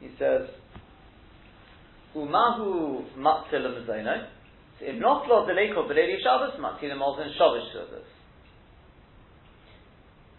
[0.00, 0.42] He says,
[2.14, 4.37] Umahu matzil
[4.80, 8.06] If not lo deleko b'leili Shabbos, matzil also in Shabbos sudas.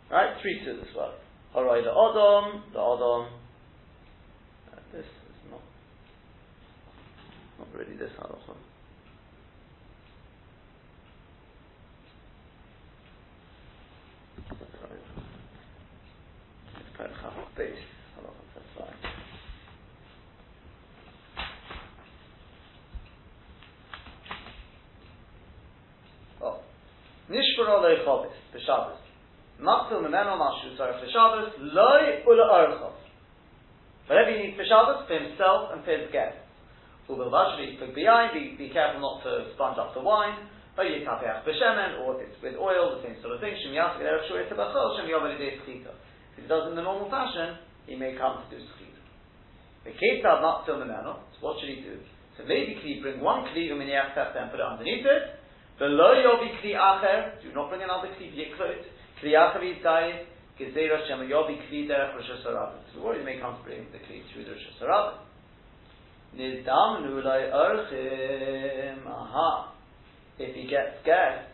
[0.10, 1.20] Right, three sudas worth.
[1.56, 3.28] Alright, the Odom, the Odom.
[4.72, 5.62] Uh, this is not,
[7.60, 8.56] not really this halacha.
[16.78, 17.74] It's quite half base.
[18.18, 18.98] Halacha, that's fine.
[26.42, 26.60] Oh.
[27.60, 29.00] Nishbar olei chovis, b'Shabbos.
[29.60, 32.94] Matzil memeno mashu tzarech b'Shabbos, loy ula orchov.
[34.08, 36.40] Whatever he needs for Shabbos, for himself and for his guests.
[37.10, 40.48] Ubelvashvi, for b'yayin, be, be careful not to sponge up the wine.
[40.78, 43.56] Or yikapeach b'shemen, or if it's with oil, the same sort of thing.
[43.60, 45.10] Shem erev tebachol, shem.
[45.12, 49.04] If he does it in the normal fashion, he may come to do schita.
[49.84, 52.00] The of matzil memeno, so what should he do?
[52.38, 55.39] So maybe he bring one kli tefta and put it underneath it.
[55.80, 58.84] Below yobi kli acher, do not bring another kli v'yiklot.
[59.22, 60.26] Kli acher v'yitzayim,
[60.60, 62.84] gezerah shem yobi kli derech reshus harabim.
[62.94, 65.18] So what may come to bring the kli through the reshus harabim.
[66.36, 69.74] Nidamnu lai archim, aha.
[70.38, 71.50] If he gets guests,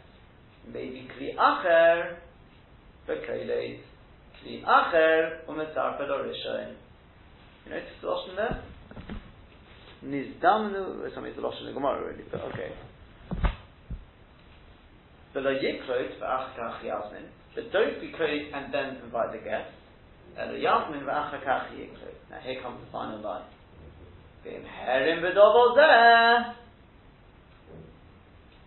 [0.73, 2.15] maybe kli acher,
[3.07, 3.79] b'koiles,
[4.41, 6.73] kli acher, umetzar pedorishain.
[7.65, 8.63] You notice the Lashon there?
[10.03, 12.71] Nizdamnu, it's the Lashon in the Gemara really, but okay.
[15.35, 19.69] V'lo yiklot v'ach kach yasmin, but don't be close and then invite the guest.
[20.37, 22.15] Uh, and yasmin v'ach kach yiklot.
[22.31, 23.43] Now here comes the final line.
[24.45, 26.55] V'im herim v'dovol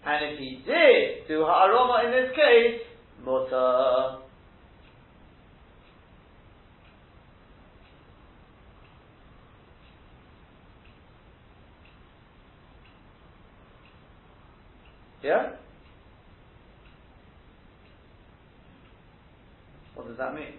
[0.04, 2.82] And if he did do ha'aroma in this case,
[3.24, 4.18] mutter.
[15.22, 15.50] Yeah?
[19.94, 20.54] What does that mean?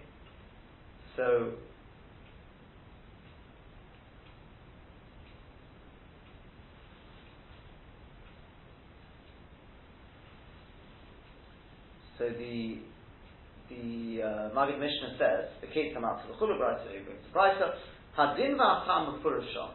[1.17, 1.51] So,
[12.17, 12.77] so the
[13.69, 17.19] the uh, Maggid Mishnah says the case come out to the Chulu Brisa, he brings
[17.27, 17.73] the Brisa,
[18.17, 19.71] Hadin v'atam mufurishon.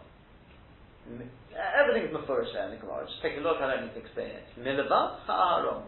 [1.78, 3.04] Everything's mufurish there in the Gemara.
[3.04, 3.58] Just take a look.
[3.60, 4.44] I don't need to explain it.
[4.58, 5.82] Milavat ha'arom.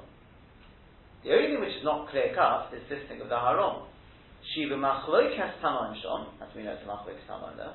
[1.26, 3.90] The only thing which is not clear cut is this thing of the harom.
[4.54, 7.74] Shiva machloikas tamaim shon, as we know it's machloikas tamaim there.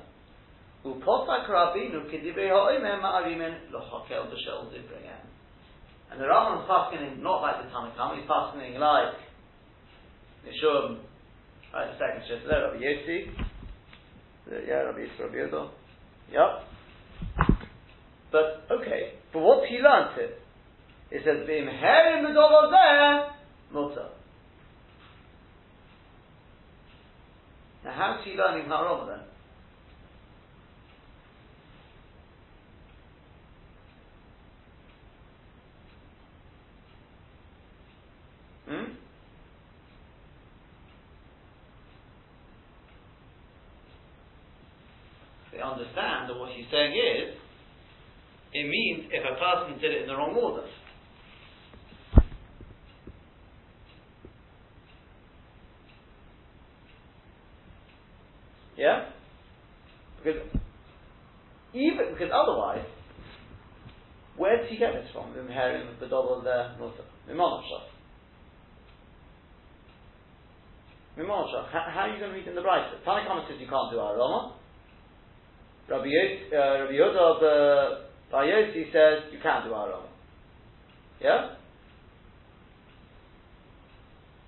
[0.88, 5.04] Upotak rabinu kedivrei ha'omer ma'arimin lochakel b'shel divrei
[6.10, 9.20] And the Rambam is fasting not like the Tanna Kamma, he's fasting like
[10.48, 11.04] Nishum,
[11.74, 13.36] right, the second shift there, Rabbi Yossi,
[14.66, 15.70] yeah, Rabbi Yisrael Rabbi Yodo.
[16.32, 17.48] Yep.
[18.32, 20.38] But, okay, but what's he learned it?
[21.10, 23.41] It says, Bim herim the
[27.84, 29.24] Now, how's he learning Haroma then?
[38.68, 38.92] Hmm?
[45.52, 47.34] They understand that what he's saying is,
[48.54, 50.66] it means if a person did it in the wrong order.
[58.76, 59.10] Yeah?
[60.18, 60.42] Because
[61.72, 62.84] even because otherwise,
[64.36, 65.32] where did he get this from?
[65.34, 65.98] The Meherim,
[66.44, 67.02] the the Musa.
[67.28, 67.82] Mimonashah.
[71.18, 71.70] Mimonashah.
[71.70, 73.04] How, are you going to read in the Brisa?
[73.04, 74.56] Tanna Kamma says you can't do Aroma.
[75.88, 77.98] Rabbi, Yod, uh, Rabbi Yoda of the
[78.32, 80.08] Bayosi says you can't do Aroma.
[81.20, 81.54] Yeah?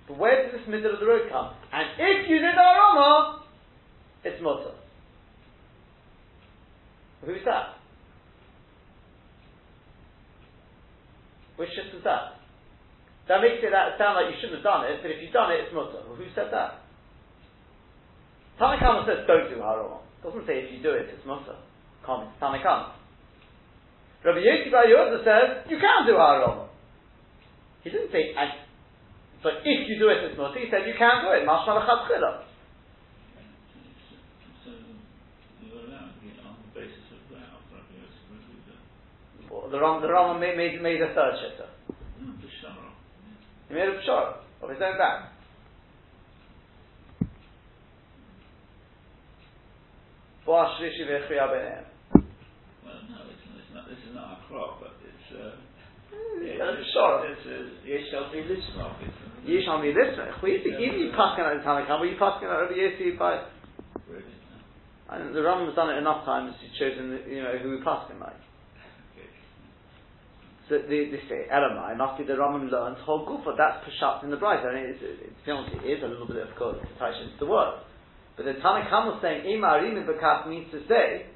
[0.07, 1.53] But where does this middle of the road come?
[1.71, 3.43] And if you did Aroma,
[4.23, 4.75] it's mutter.
[7.25, 7.74] Who's that?
[11.55, 12.39] Which shift is that?
[13.27, 15.49] That makes it that sound like you shouldn't have done it, but if you've done
[15.49, 16.05] it, it's mutter.
[16.05, 16.85] Well, who said that?
[18.61, 20.05] Tanna Kamma says don't do haroma.
[20.21, 21.57] Doesn't say if you do it, it's mutter.
[22.05, 22.93] Comment Tanna Kamma.
[24.23, 26.69] Rabbi Yosi Bar Yehuda says you can do haroma.
[27.83, 28.33] He didn't say,
[29.41, 30.59] but if you do it, it's mutter.
[30.59, 31.45] He said you can do it.
[31.45, 31.85] Mashma
[39.71, 41.67] the Ram, the Rama made, made, made a third shitta.
[43.67, 45.31] He made a pshara of his own back.
[52.13, 55.57] Well, no, it's, it's not, this is not a crop, but it's, uh,
[56.37, 56.69] it's, a
[57.25, 58.93] it's a Yeshal mi litzma.
[59.43, 60.29] Yeshal mi litzma.
[60.45, 63.41] Even you passing out in Tanakh, were you passing out over Yesi by?
[65.09, 66.55] And the Rambam's done it enough times.
[66.61, 68.37] He's chosen, you know, who we him like.
[70.67, 74.31] So they say, Elamai, must be the Rambam learns oh, whole gufa, that's Peshat in
[74.31, 74.65] the bride.
[74.65, 77.81] I mean, it's, it's, it is a little bit of course, it's the word.
[78.35, 81.27] But the Tanna Kamma was saying, Ima Arimin Bekas means to say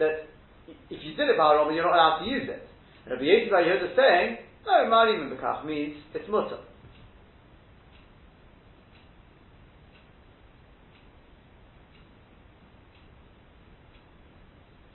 [0.00, 0.26] that
[0.90, 2.68] if you did it by Rambam, you're not allowed to use it.
[3.06, 6.58] And Rabbi Yosef Yehuda saying, no, Ima Arimin Bekas means it's mutter.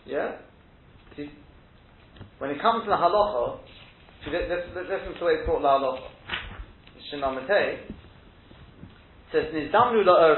[0.05, 0.35] Yeah?
[2.43, 3.63] When it comes to the halacha,
[4.27, 6.11] listen to the way it's brought the halacha.
[7.07, 7.39] Shinam
[9.31, 10.35] says, Nizdamnu la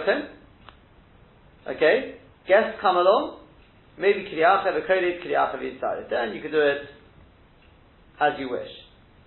[1.67, 2.15] Okay?
[2.47, 3.39] Guests come along,
[3.97, 6.07] maybe kriyacha v'kodet, kriyacha v'yitzari.
[6.07, 6.83] Then you can do it
[8.21, 8.69] as you wish.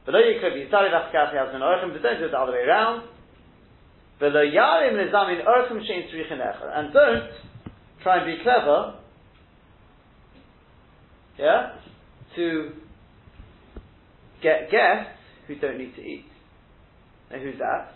[0.07, 3.09] V'lo yikra v'yitzari v'achkaf yasmin orchem, but don't do it the other way around.
[4.21, 4.95] V'lo yarim
[6.39, 6.79] echer.
[6.79, 7.31] And don't
[8.05, 8.95] try and be clever,
[11.41, 11.73] yeah,
[12.39, 12.71] to
[14.43, 15.19] get guests
[15.49, 16.25] who don't need to eat.
[17.31, 17.95] Now who's that?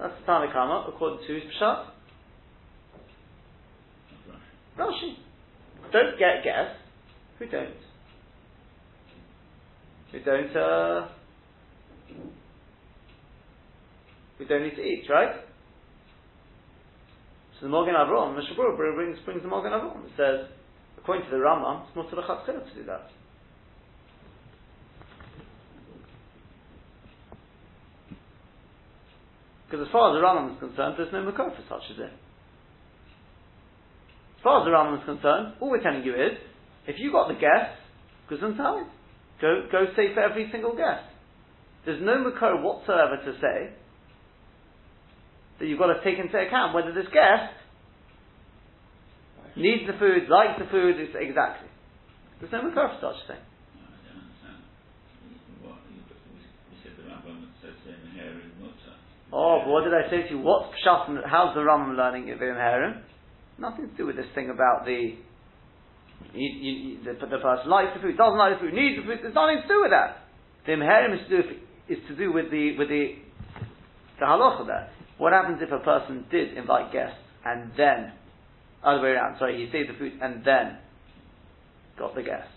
[0.00, 1.86] That's the Tanna Kamma, according to his Pshat.
[4.78, 5.14] Rashi.
[5.92, 6.74] Don't get guess.
[7.38, 7.68] Who don't?
[10.12, 11.08] Who don't, uh,
[14.38, 15.36] who don't need to eat, right?
[17.62, 20.04] So the Magen Avraham, Mishabur brings, brings the Magen Avraham.
[20.04, 20.50] It says,
[20.98, 22.22] according to the Rambam, it's not to the
[22.66, 23.06] to do that.
[29.70, 32.10] Because as far as the Rambam is concerned, there's no Makar for such a it.
[34.38, 36.32] As far as the Rambam is concerned, all we're telling you is,
[36.88, 37.78] if you got the guess,
[38.56, 38.88] Talib.
[39.40, 40.98] Go, go say for every single guess.
[41.84, 43.81] There's no Makar whatsoever to say
[45.62, 47.54] that you've got to take into account whether this guest
[49.54, 51.70] needs the food, likes the food, exactly.
[52.40, 53.42] There's no Makar for such a thing.
[59.32, 60.42] Oh, but what did I say to you?
[60.42, 63.04] What's Pshat how's the Rambam learning it in Heron?
[63.56, 65.14] Nothing to do with this thing about the,
[66.34, 69.22] you, you, the, the, person likes the food, doesn't like the food, needs the food.
[69.22, 70.26] There's nothing to do with that.
[70.66, 71.48] The Heron is to do
[71.88, 73.14] is to do with the with the
[74.18, 74.90] the halacha there.
[75.22, 77.14] What happens if a person did invite guests
[77.46, 78.10] and then
[78.82, 79.38] other way around?
[79.38, 80.78] Sorry, he saved the food and then
[81.96, 82.50] got the guests.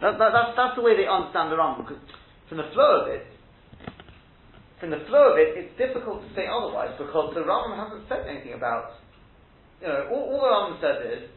[0.00, 2.02] That, that, that's, that's the way they understand the Rambam, because
[2.48, 3.22] from the flow of it,
[4.80, 8.26] from the flow of it, it's difficult to say otherwise, because the Rambam hasn't said
[8.26, 8.98] anything about,
[9.80, 11.30] you know, all, all the Rambam said is,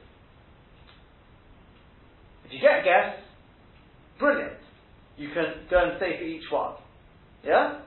[2.45, 3.21] if you get guests,
[4.17, 4.57] brilliant.
[5.19, 6.79] You can go and say for each one.
[7.43, 7.83] Yeah?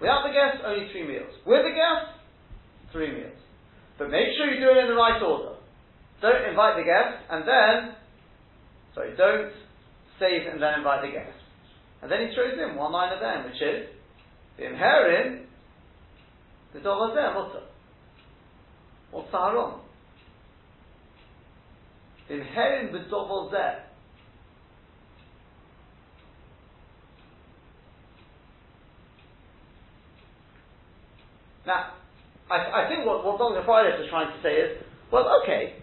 [0.00, 1.30] Without the guests, only three meals.
[1.46, 2.18] With the guests,
[2.90, 3.38] three meals.
[3.96, 5.56] But make sure you do it in the right order.
[6.20, 7.96] Don't invite the guests and then
[8.94, 9.52] Sorry, don't
[10.18, 11.38] save and then invite the guest.
[12.02, 13.88] And then he throws in one line of them, which is
[14.58, 15.44] the inherin,
[16.74, 17.64] the dolazeh mutter.
[19.10, 19.80] What's the haron?
[22.28, 23.80] The inherin the dolazeh.
[31.66, 31.94] Now,
[32.50, 33.62] I, I think what, what Dr.
[33.64, 34.70] Friday is trying to say is,
[35.10, 35.78] well, okay,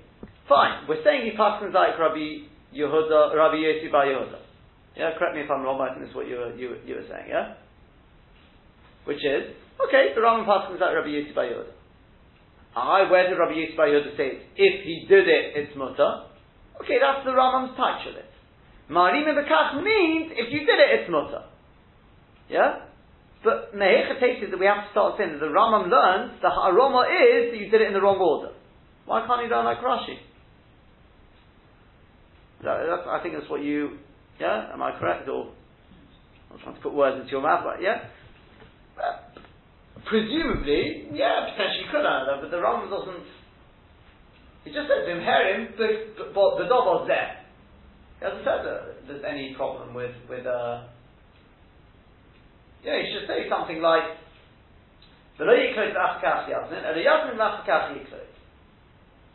[0.47, 4.39] fine, we're saying you pass like Rabbi Yehuda, Rabbi Yossi Bar Yehuda.
[4.97, 7.07] Yeah, correct me if I'm wrong, I think that's what you were, you, you were
[7.07, 7.55] saying, yeah?
[9.05, 9.55] Which is,
[9.87, 11.73] okay, the Rambam Pasuk is like Rabbi Yossi Bar Yehuda.
[12.75, 16.27] I, where did Rabbi Yossi Bar Yehuda say If he did it, it's mutter.
[16.83, 18.29] Okay, that's the Rambam's of it.
[18.89, 21.43] Marim Bekach means, if you did it, it's mutter.
[22.49, 22.88] Yeah?
[23.43, 26.51] But Mehecha takes it that we have to start saying that the Rambam learns the
[26.51, 28.51] aroma is that you did it in the wrong order.
[29.05, 30.19] Why can't you learn like Rashi?
[32.63, 33.97] That, I think that's what you,
[34.39, 35.29] yeah, am I correct?
[35.29, 35.51] Or,
[36.51, 38.11] I'm trying to put words into your mouth, but yeah.
[38.99, 39.39] Uh,
[40.05, 43.23] presumably, yeah, potentially could have that, but the Rambam doesn't.
[44.65, 47.39] He just says Vimherim, but, the dog was there.
[48.19, 50.83] He hasn't said that there's any problem with with uh.
[52.83, 54.03] Yeah, he should say something like.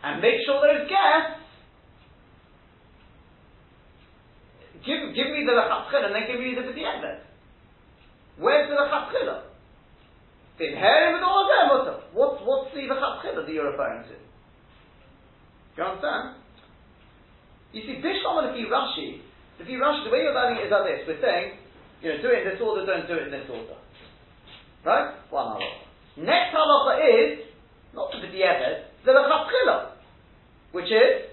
[0.05, 1.45] And make sure those guests
[4.85, 7.25] Give, give me the lechatchila and then give me the b'di'evet.
[8.37, 9.49] Where's the lechatchila?
[10.61, 12.01] In inherit with all them.
[12.13, 14.17] What's, what's the lechatchila that you're referring to?
[15.75, 16.37] Do you understand?
[17.73, 19.25] You see, Bishlam and the Rashi,
[19.59, 21.01] the Rashi, the way you're learning it is like this.
[21.09, 21.59] We're saying,
[22.05, 23.81] you know, do it in this order, don't do it in this order.
[24.85, 25.17] Right?
[25.31, 26.21] One halacha.
[26.21, 27.49] Next halacha is,
[27.95, 29.97] not the b'di'evet, the lechatchila,
[30.73, 31.33] which is,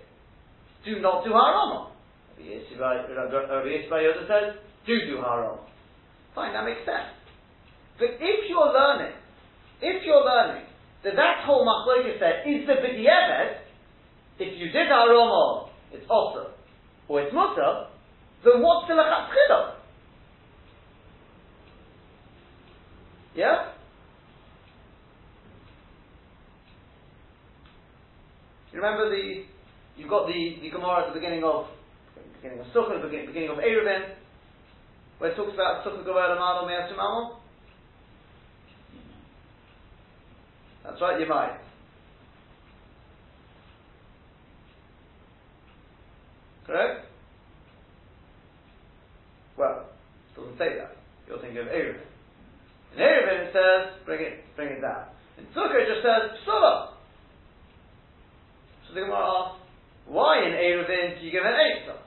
[0.86, 1.92] do not do harama.
[2.40, 4.56] Rabbi Yisrael says,
[4.88, 5.60] do do haram.
[6.34, 7.12] Fine, that makes sense.
[8.00, 9.14] But if you're learning,
[9.82, 10.64] if you're learning
[11.04, 11.68] that that whole
[12.18, 13.58] said is the b'di'evet,
[14.40, 16.52] if you did haram, it's also,
[17.10, 17.88] or it's mutter,
[18.46, 19.81] then what's the lechatchila?
[23.36, 23.72] Yeah?
[28.72, 29.44] You remember the,
[29.98, 31.68] you've got the, the Gemara at the beginning of
[32.42, 34.16] beginning of Sukkah, beginning, beginning of Eruvin,
[35.20, 37.38] where it talks about Sukkah Gover Amalo Me'asim Amon.
[40.84, 41.60] That's right, you might.
[46.66, 47.06] Correct?
[49.58, 49.86] Well,
[50.32, 50.96] it doesn't say that.
[51.28, 52.11] You're thinking of Eruvin.
[52.94, 55.08] In Eruvin it says, bring it, bring it down.
[55.38, 56.92] In Sukkah it just says, Psula.
[58.88, 59.62] So the Gemara asks,
[60.08, 61.98] why in Eruvin do you give an Eitzah?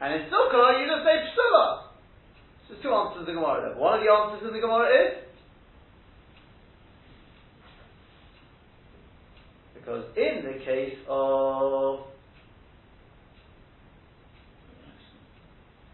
[0.00, 1.82] And in Sukkah, you just say Psula.
[2.66, 3.78] So there's two answers in the Gemara there.
[3.78, 5.24] One of the answers in the Gemara is
[9.74, 12.00] because in the case of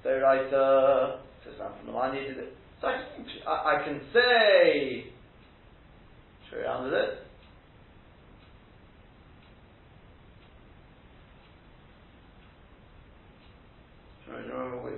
[0.04, 2.14] Doraita, says that from the line,
[2.80, 3.02] so I,
[3.46, 5.06] I, I can say,
[6.50, 7.18] show you around with it.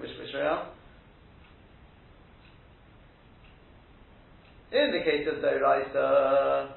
[0.01, 0.69] Which, which round?
[4.73, 6.73] In the case of Doraita,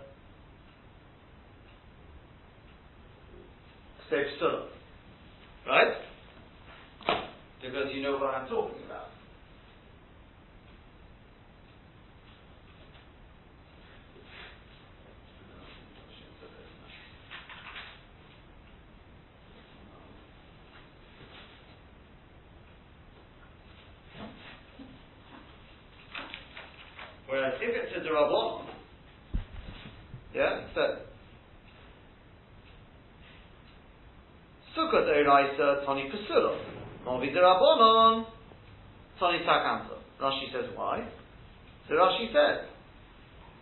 [4.12, 4.68] Psula.
[5.68, 5.93] Right?
[7.62, 9.08] Because you know what I'm talking about.
[27.30, 28.66] Whereas if it's a Rabbanon,
[30.36, 30.97] yeah, so
[35.32, 36.59] Eiraisa Tony Pesula,
[37.07, 38.25] Movi Rabbanon
[39.19, 39.95] Tony Takanta.
[40.21, 41.07] Rashi says why?
[41.88, 42.67] So Rashi says,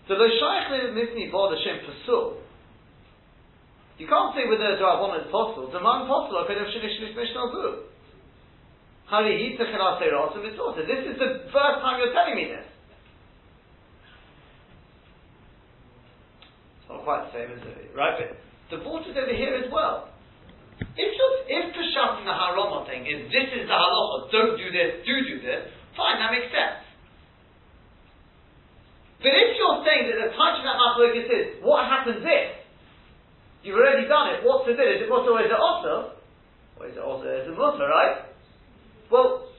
[0.07, 2.41] so the shaykh mifni bod Hashem Pesul.
[3.99, 5.69] You can't say whether the Rabbanon is possible.
[5.71, 7.89] The man possible could have shinish shinish mishnah zu.
[9.11, 9.55] This
[11.05, 12.65] is the first time you're telling me this.
[16.79, 18.13] It's not quite the same as it, right?
[18.21, 18.37] But
[18.69, 20.08] the water's over here as well.
[20.79, 21.11] If
[21.49, 25.13] if Peshat in the Haroma thing is this is the halacha, don't do this, do
[25.25, 26.89] do this, fine, that makes sense.
[29.19, 32.47] But if you're saying that the touch of that machlokes is what happens if
[33.63, 34.95] you've already done it, what's the din?
[34.95, 36.15] Is it mutter or is it also?
[36.79, 38.31] Or is it also is it mutter, right?
[39.11, 39.51] Well,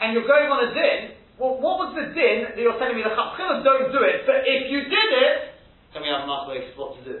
[0.00, 1.20] and you're going on a din.
[1.36, 4.48] Well, what was the din that you're telling me the chachila don't do it, but
[4.48, 5.60] if you did it,
[5.92, 7.16] then we have machlokes what to do.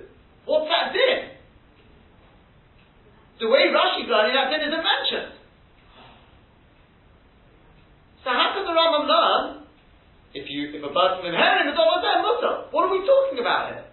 [0.48, 1.41] What's that din?
[3.40, 5.32] The way Rashi learning that din isn't mentioned.
[8.22, 9.66] So how can the Rambam learn
[10.34, 12.70] if you if a person in Heron is almost there mutter?
[12.70, 13.84] What are we talking about here?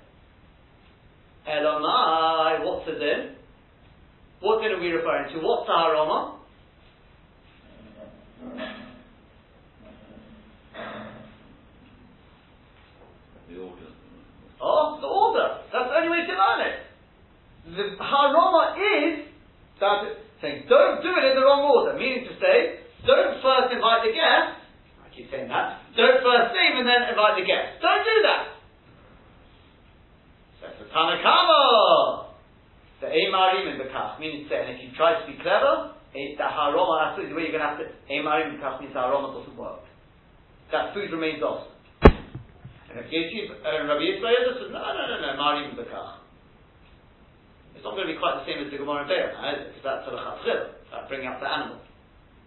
[1.49, 3.35] Elamai, what's the din?
[4.41, 5.39] What din are we referring to?
[5.41, 6.35] What's the haroma?
[13.49, 13.89] The order.
[14.61, 15.57] Oh, the order.
[15.73, 16.77] That's the only way to learn it.
[17.75, 19.28] The haroma is
[19.79, 24.03] that saying don't do it in the wrong order, meaning to say don't first invite
[24.03, 24.59] the guest.
[24.99, 25.83] I keep saying that.
[25.95, 27.79] Don't first sing and then invite the guest.
[27.79, 28.43] Don't do that.
[30.59, 32.35] That's the Tanna Kamma.
[32.99, 35.95] The Emarim in the Kach, meaning to say, and if you try to be clever,
[36.11, 37.87] it, the haroma, that's the way you're going to have to.
[38.11, 39.87] Emarim the Kach means the haroma doesn't work.
[40.71, 41.71] That food remains awesome.
[42.03, 46.18] And if Yeshiv, uh, Rabbi Yisrael says, no, no, no, no, Marim Bekach.
[47.75, 49.67] It's not going to be quite the same as the Gemara in Be'er is it?
[49.71, 51.79] Because that's sort of like bringing up the animal.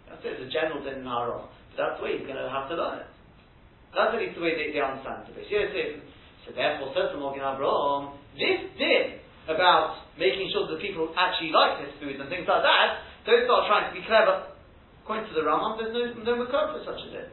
[0.07, 1.49] That's it, it's a general din in Haron.
[1.73, 3.09] But that's the way he's going to have to learn it.
[3.93, 5.37] That's at least the way they, they understand it.
[5.37, 11.83] So therefore, says the Magen Avraham, this din about making sure that people actually like
[11.83, 12.87] this food and things like that,
[13.25, 14.53] don't start trying to be clever.
[15.03, 17.29] According to the Rambam, there's no, no makar for such a din.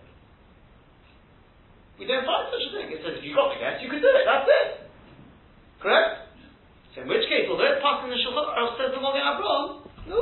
[1.98, 2.88] We don't find such a thing.
[2.96, 4.24] It says if you've got the guess, you can do it.
[4.24, 4.68] That's it.
[5.84, 6.29] Correct?
[6.94, 9.64] So in which case, although it's passing the Shulchan Aruch, says the Magen Avraham,
[10.10, 10.18] no.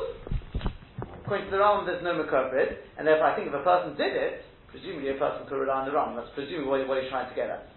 [1.25, 4.17] According to the Ram, there's no makopid, and therefore I think if a person did
[4.17, 6.17] it, presumably a person could rely on the Ram.
[6.17, 7.69] That's presumably what, what he's trying to get at.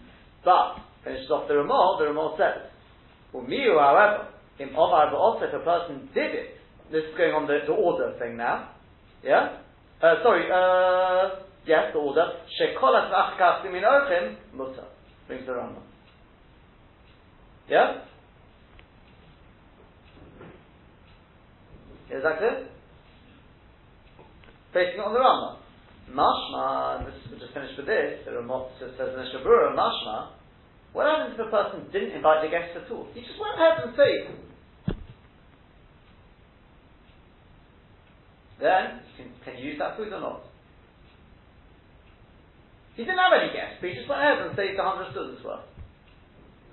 [0.43, 1.97] But finishes off the Ramah.
[1.99, 2.71] The Ramah says,
[3.31, 4.27] "Well, miu, however,
[4.59, 6.59] in Omar also if a person did it,
[6.91, 8.71] this is going on the, the order thing now.
[9.23, 9.59] Yeah.
[10.01, 10.47] Uh, sorry.
[10.51, 12.25] Uh, Yes, the order.
[12.59, 14.85] Shekolas achkas min ochim mutter.
[15.27, 15.83] Brings the Rambam.
[17.69, 18.01] Yeah?
[22.11, 22.67] Is that clear?
[24.73, 25.61] Basing it on the Rambam.
[26.11, 30.35] Mashma, this, we'll just finish with this, the Ramot says in the Shabura, Mashma,
[30.91, 33.07] what happens if a person didn't invite the guests at all?
[33.13, 34.95] He just went ahead and said,
[38.59, 38.83] then,
[39.15, 40.43] can, can you use that food or not?
[42.95, 45.43] He didn't have any guests, but he just went ahead and saved a hundred students
[45.47, 45.63] worth.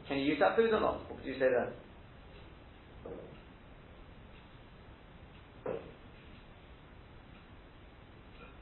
[0.08, 1.06] Can you use that food or not?
[1.06, 1.70] What would you say then?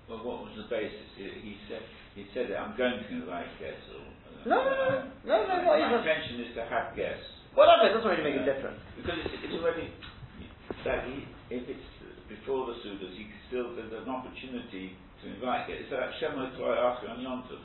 [0.07, 1.07] Well, what was the basis?
[1.19, 1.83] He said
[2.15, 3.83] he said that I'm going to invite guests.
[3.91, 4.87] Or, uh, no, no, no,
[5.27, 5.99] no, no, My even.
[5.99, 7.27] intention is to have guests.
[7.59, 8.79] Whatever, it doesn't really make a difference.
[8.95, 9.91] Because it's, it's already
[10.87, 11.89] that he, if it's
[12.31, 15.83] before the Sudas, he still there's an opportunity to invite it.
[15.83, 17.63] It's that Shema to ask on Yontif.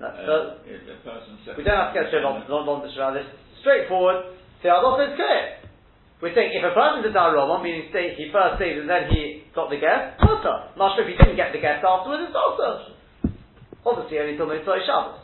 [0.00, 0.34] No, Uh, so,
[0.68, 3.16] if the person said, we don't have to get straight on, on, on the Shema.
[3.16, 3.28] This
[3.64, 4.36] straightforward.
[4.60, 5.61] The Halacha is clear.
[6.22, 9.42] We think if a person did Darabon, meaning stay, he first stayed and then he
[9.58, 10.22] got the guest.
[10.22, 12.94] Not sure if he didn't get the guest afterwards, it's also.
[13.82, 15.18] Obviously only till Motzei Shabbos.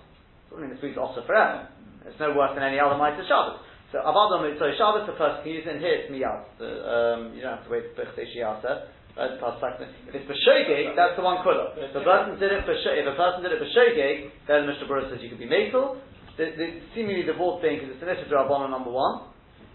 [0.50, 1.70] Doesn't mean the food's also forever.
[2.02, 3.62] It's no worse than any other Motzei Shabbos.
[3.94, 6.58] So Avadam Motzei Shabbos, the person can use it, and here it's Miyad.
[6.58, 8.02] The, um, you don't have to wait for
[9.38, 9.94] past second.
[10.10, 11.78] If it's B'shogeg, that's the one kula.
[11.78, 13.70] If the person did it for if a person did it for
[14.50, 16.02] then Mishnah Berurah says you can be makel.
[16.38, 19.27] The, the, seemingly the fourth thing because it's an Rabbanon number one.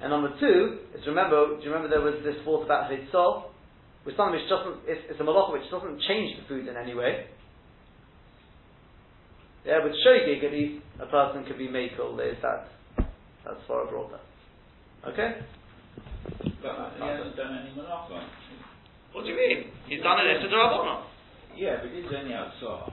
[0.03, 3.47] And number two is remember, do you remember there was this thought about Hitzah?
[4.03, 6.91] With something which doesn't, it's, it's a malacha which doesn't change the food in any
[6.91, 7.31] way.
[9.63, 12.19] Yeah, with shogig at least a person could be makel.
[12.19, 12.67] There's that.
[13.47, 15.13] That's far abroad there.
[15.13, 15.39] Okay.
[16.59, 18.27] but uh, he hasn't done any malacha.
[19.15, 19.71] What do you mean?
[19.87, 21.07] He's done it into the Rabbanon.
[21.55, 22.91] Yeah, but he's only outside.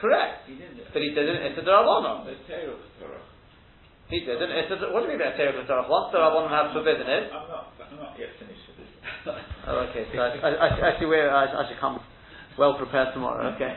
[0.00, 0.48] Correct.
[0.48, 0.80] He didn't.
[0.96, 2.24] But he did it into the Rabbanon.
[2.24, 3.27] The Torah Torah.
[4.08, 5.84] He did it the, what do you mean by Terech Torah?
[5.84, 7.28] Once the Rabbanon have forbidden it.
[7.28, 7.72] I'm not.
[7.76, 8.88] I'm not yet finished with this.
[9.66, 10.08] Oh, okay.
[10.12, 12.00] So I, I, I, I see where I, I should come
[12.56, 13.54] well prepared tomorrow.
[13.54, 13.76] Okay.